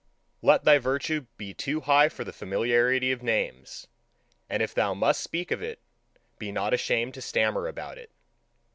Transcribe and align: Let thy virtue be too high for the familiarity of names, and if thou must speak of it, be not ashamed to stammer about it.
Let 0.41 0.63
thy 0.63 0.79
virtue 0.79 1.27
be 1.37 1.53
too 1.53 1.81
high 1.81 2.09
for 2.09 2.23
the 2.23 2.33
familiarity 2.33 3.11
of 3.11 3.21
names, 3.21 3.85
and 4.49 4.63
if 4.63 4.73
thou 4.73 4.95
must 4.95 5.21
speak 5.21 5.51
of 5.51 5.61
it, 5.61 5.79
be 6.39 6.51
not 6.51 6.73
ashamed 6.73 7.13
to 7.13 7.21
stammer 7.21 7.67
about 7.67 7.99
it. 7.99 8.09